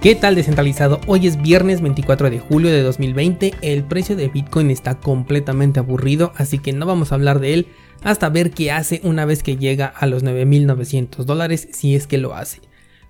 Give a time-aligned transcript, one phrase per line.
[0.00, 0.98] ¿Qué tal descentralizado?
[1.06, 6.32] Hoy es viernes 24 de julio de 2020, el precio de Bitcoin está completamente aburrido,
[6.36, 7.66] así que no vamos a hablar de él
[8.02, 12.16] hasta ver qué hace una vez que llega a los 9.900 dólares, si es que
[12.16, 12.62] lo hace.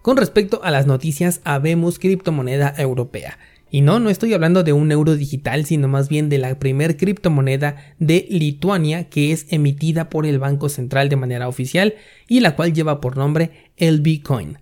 [0.02, 3.38] Con respecto a las noticias, habemos criptomoneda europea.
[3.70, 6.96] Y no, no estoy hablando de un euro digital, sino más bien de la primer
[6.96, 11.94] criptomoneda de Lituania que es emitida por el Banco Central de manera oficial
[12.26, 14.58] y la cual lleva por nombre el Bitcoin.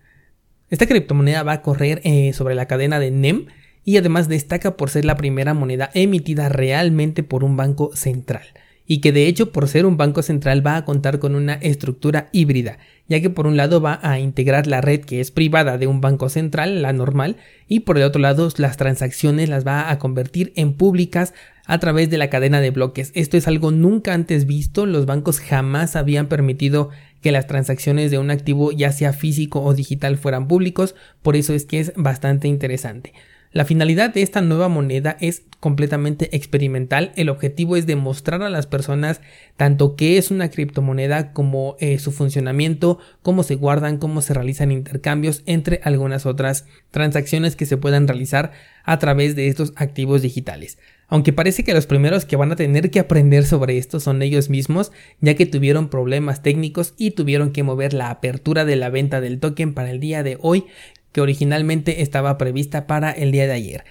[0.71, 3.47] Esta criptomoneda va a correr eh, sobre la cadena de NEM
[3.85, 8.43] y además destaca por ser la primera moneda emitida realmente por un banco central
[8.89, 12.31] y que de hecho por ser un banco central va a contar con una estructura
[12.33, 15.87] híbrida, ya que por un lado va a integrar la red que es privada de
[15.87, 17.37] un banco central, la normal,
[17.69, 21.35] y por el otro lado las transacciones las va a convertir en públicas
[21.67, 23.13] a través de la cadena de bloques.
[23.15, 26.89] Esto es algo nunca antes visto, los bancos jamás habían permitido
[27.21, 31.53] que las transacciones de un activo ya sea físico o digital fueran públicos, por eso
[31.53, 33.13] es que es bastante interesante.
[33.53, 37.13] La finalidad de esta nueva moneda es completamente experimental.
[37.17, 39.21] El objetivo es demostrar a las personas
[39.57, 44.71] tanto qué es una criptomoneda como eh, su funcionamiento, cómo se guardan, cómo se realizan
[44.71, 48.53] intercambios, entre algunas otras transacciones que se puedan realizar
[48.85, 50.79] a través de estos activos digitales.
[51.11, 54.51] Aunque parece que los primeros que van a tener que aprender sobre esto son ellos
[54.51, 59.23] mismos, ya que tuvieron problemas técnicos y tuvieron que mover la apertura de la venta
[59.23, 60.67] del token para el día de hoy,
[61.19, 63.85] que originalmente estaba prevista para el día de ayer.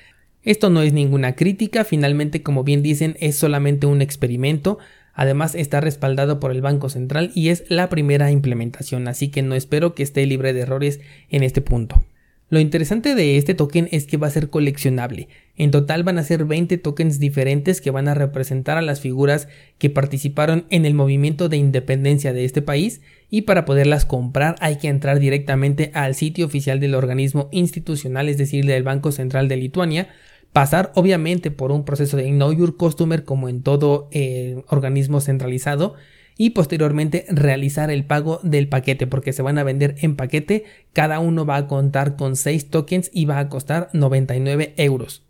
[0.44, 4.78] Esto no es ninguna crítica, finalmente como bien dicen es solamente un experimento,
[5.14, 9.56] además está respaldado por el Banco Central y es la primera implementación, así que no
[9.56, 12.02] espero que esté libre de errores en este punto.
[12.50, 15.28] Lo interesante de este token es que va a ser coleccionable.
[15.58, 19.50] En total van a ser 20 tokens diferentes que van a representar a las figuras
[19.78, 24.78] que participaron en el movimiento de independencia de este país y para poderlas comprar hay
[24.78, 29.58] que entrar directamente al sitio oficial del organismo institucional, es decir, del Banco Central de
[29.58, 30.08] Lituania,
[30.54, 35.96] pasar obviamente por un proceso de Know Your Customer como en todo eh, organismo centralizado
[36.38, 40.66] y posteriormente realizar el pago del paquete porque se van a vender en paquete.
[40.94, 45.24] Cada uno va a contar con 6 tokens y va a costar 99 euros.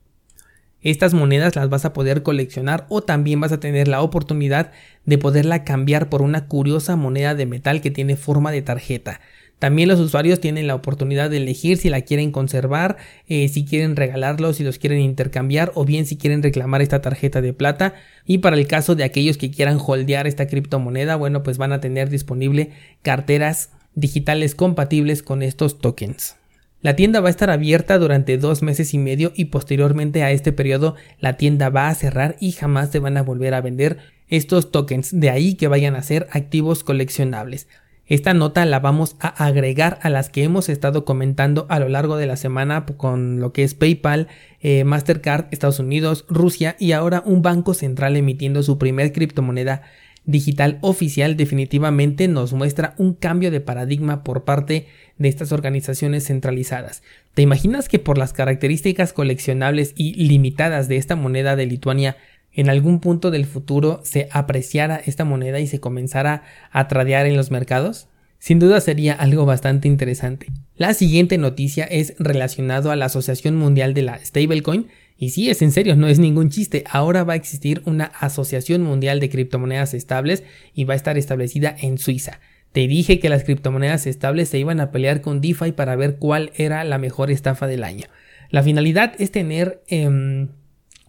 [0.81, 4.72] Estas monedas las vas a poder coleccionar o también vas a tener la oportunidad
[5.06, 9.19] de poderla cambiar por una curiosa moneda de metal que tiene forma de tarjeta
[9.59, 12.97] también los usuarios tienen la oportunidad de elegir si la quieren conservar,
[13.28, 17.41] eh, si quieren regalarlo, si los quieren intercambiar o bien si quieren reclamar esta tarjeta
[17.41, 17.96] de plata.
[18.25, 21.81] Y para el caso de aquellos que quieran holdear esta criptomoneda, bueno, pues van a
[21.81, 26.35] tener disponible carteras digitales compatibles con estos tokens.
[26.81, 30.51] La tienda va a estar abierta durante dos meses y medio y posteriormente a este
[30.51, 33.97] periodo la tienda va a cerrar y jamás se van a volver a vender
[34.29, 37.67] estos tokens, de ahí que vayan a ser activos coleccionables.
[38.07, 42.16] Esta nota la vamos a agregar a las que hemos estado comentando a lo largo
[42.16, 44.29] de la semana con lo que es PayPal,
[44.62, 49.81] eh, Mastercard, Estados Unidos, Rusia y ahora un banco central emitiendo su primer criptomoneda
[50.28, 57.01] digital oficial definitivamente nos muestra un cambio de paradigma por parte de estas organizaciones centralizadas.
[57.34, 62.17] ¿Te imaginas que por las características coleccionables y limitadas de esta moneda de Lituania
[62.57, 67.38] en algún punto del futuro se apreciara esta moneda y se comenzara a tradear en
[67.38, 68.09] los mercados?
[68.40, 70.47] Sin duda sería algo bastante interesante.
[70.75, 74.88] La siguiente noticia es relacionado a la Asociación Mundial de la Stablecoin.
[75.17, 76.84] Y sí, es en serio, no es ningún chiste.
[76.90, 81.75] Ahora va a existir una Asociación Mundial de Criptomonedas Estables y va a estar establecida
[81.79, 82.40] en Suiza.
[82.72, 86.51] Te dije que las criptomonedas estables se iban a pelear con DeFi para ver cuál
[86.56, 88.05] era la mejor estafa del año.
[88.49, 90.49] La finalidad es tener em,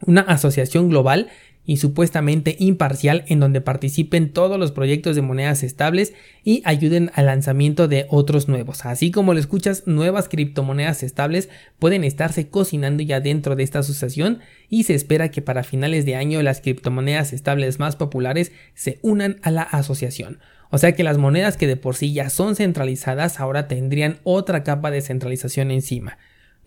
[0.06, 1.28] una asociación global
[1.68, 7.26] y supuestamente imparcial en donde participen todos los proyectos de monedas estables y ayuden al
[7.26, 8.86] lanzamiento de otros nuevos.
[8.86, 14.38] Así como lo escuchas, nuevas criptomonedas estables pueden estarse cocinando ya dentro de esta asociación
[14.70, 19.38] y se espera que para finales de año las criptomonedas estables más populares se unan
[19.42, 20.38] a la asociación.
[20.70, 24.64] O sea que las monedas que de por sí ya son centralizadas ahora tendrían otra
[24.64, 26.16] capa de centralización encima.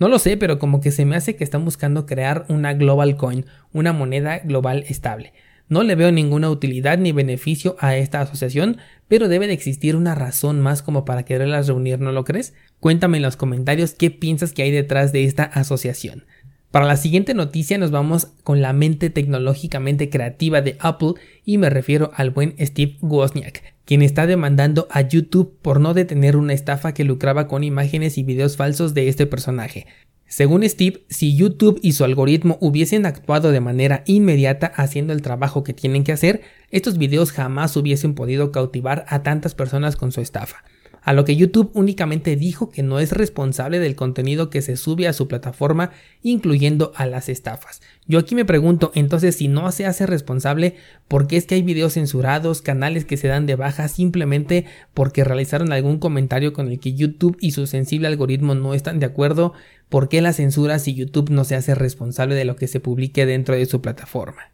[0.02, 3.18] No lo sé, pero como que se me hace que están buscando crear una global
[3.18, 5.32] coin, una moneda global estable.
[5.70, 8.78] No le veo ninguna utilidad ni beneficio a esta asociación,
[9.08, 12.56] pero debe de existir una razón más como para quererlas reunir, ¿no lo crees?
[12.80, 16.26] Cuéntame en los comentarios qué piensas que hay detrás de esta asociación.
[16.72, 21.14] Para la siguiente noticia nos vamos con la mente tecnológicamente creativa de Apple
[21.46, 26.38] y me refiero al buen Steve Wozniak, quien está demandando a YouTube por no detener
[26.38, 29.86] una estafa que lucraba con imágenes y videos falsos de este personaje.
[30.28, 35.66] Según Steve, si YouTube y su algoritmo hubiesen actuado de manera inmediata haciendo el trabajo
[35.66, 36.40] que tienen que hacer,
[36.70, 40.64] estos videos jamás hubiesen podido cautivar a tantas personas con su estafa
[41.02, 45.08] a lo que YouTube únicamente dijo que no es responsable del contenido que se sube
[45.08, 47.82] a su plataforma, incluyendo a las estafas.
[48.08, 50.76] Yo aquí me pregunto, entonces si no se hace responsable,
[51.08, 55.24] ¿por qué es que hay videos censurados, canales que se dan de baja simplemente porque
[55.24, 59.54] realizaron algún comentario con el que YouTube y su sensible algoritmo no están de acuerdo?
[59.90, 63.26] ¿Por qué la censura si YouTube no se hace responsable de lo que se publique
[63.26, 64.52] dentro de su plataforma?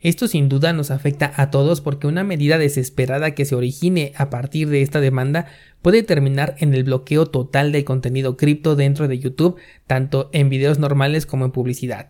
[0.00, 4.30] Esto sin duda nos afecta a todos porque una medida desesperada que se origine a
[4.30, 5.46] partir de esta demanda
[5.82, 9.56] puede terminar en el bloqueo total del contenido cripto dentro de YouTube,
[9.86, 12.08] tanto en videos normales como en publicidad.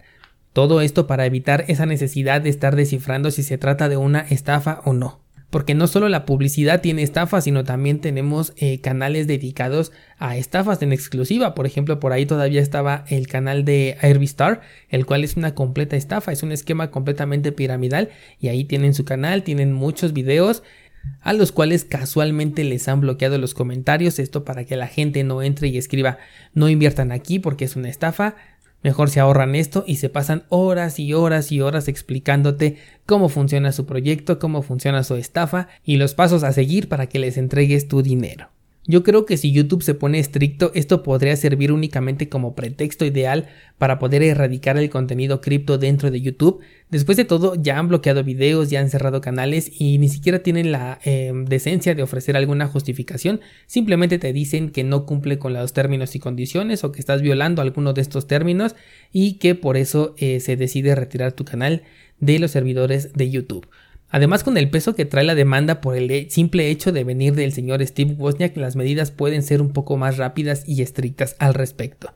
[0.53, 4.83] Todo esto para evitar esa necesidad de estar descifrando si se trata de una estafa
[4.85, 9.93] o no porque no solo la publicidad tiene estafas, sino también tenemos eh, canales dedicados
[10.19, 11.55] a estafas en exclusiva.
[11.55, 14.61] Por ejemplo, por ahí todavía estaba el canal de Airbstar,
[14.91, 18.11] el cual es una completa estafa, es un esquema completamente piramidal
[18.41, 20.63] y ahí tienen su canal, tienen muchos videos
[21.23, 25.43] a los cuales casualmente les han bloqueado los comentarios, esto para que la gente no
[25.43, 26.19] entre y escriba
[26.53, 28.37] no inviertan aquí porque es una estafa,
[28.83, 32.77] Mejor se ahorran esto y se pasan horas y horas y horas explicándote
[33.07, 37.19] cómo funciona su proyecto, cómo funciona su estafa y los pasos a seguir para que
[37.19, 38.51] les entregues tu dinero.
[38.91, 43.47] Yo creo que si YouTube se pone estricto, esto podría servir únicamente como pretexto ideal
[43.77, 46.61] para poder erradicar el contenido cripto dentro de YouTube.
[46.89, 50.73] Después de todo, ya han bloqueado videos, ya han cerrado canales y ni siquiera tienen
[50.73, 53.43] la em, decencia de ofrecer alguna justificación.
[53.67, 57.61] Simplemente te dicen que no cumple con los términos y condiciones o que estás violando
[57.61, 58.75] alguno de estos términos
[59.13, 61.83] y que por eso eh, se decide retirar tu canal
[62.21, 63.69] de los servidores de YouTube.
[64.11, 67.53] Además, con el peso que trae la demanda por el simple hecho de venir del
[67.53, 72.15] señor Steve Wozniak, las medidas pueden ser un poco más rápidas y estrictas al respecto.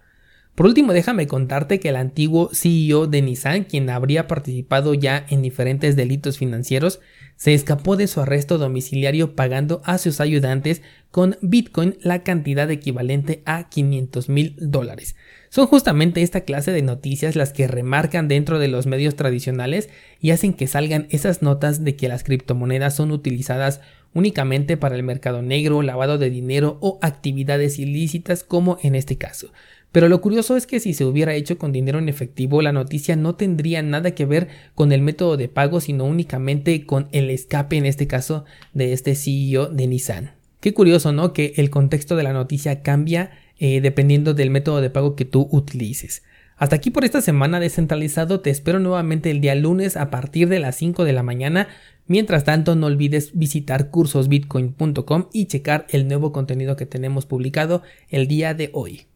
[0.55, 5.41] Por último, déjame contarte que el antiguo CEO de Nissan, quien habría participado ya en
[5.41, 7.01] diferentes delitos financieros,
[7.37, 13.43] se escapó de su arresto domiciliario pagando a sus ayudantes con Bitcoin la cantidad equivalente
[13.47, 15.17] a 500 mil dólares.
[15.49, 19.89] Son justamente esta clase de noticias las que remarcan dentro de los medios tradicionales
[20.21, 23.81] y hacen que salgan esas notas de que las criptomonedas son utilizadas
[24.15, 29.53] únicamente para el mercado negro, lavado de dinero o actividades ilícitas como en este caso.
[29.93, 33.15] Pero lo curioso es que si se hubiera hecho con dinero en efectivo, la noticia
[33.15, 37.77] no tendría nada que ver con el método de pago, sino únicamente con el escape,
[37.77, 40.33] en este caso, de este CEO de Nissan.
[40.61, 41.35] Qué curioso, ¿no?
[41.35, 45.47] Que el contexto de la noticia cambia eh, dependiendo del método de pago que tú
[45.51, 46.23] utilices.
[46.63, 50.61] Hasta aquí por esta semana descentralizado, te espero nuevamente el día lunes a partir de
[50.61, 51.67] las 5 de la mañana.
[52.07, 58.29] Mientras tanto, no olvides visitar cursosbitcoin.com y checar el nuevo contenido que tenemos publicado el
[58.29, 59.07] día de hoy.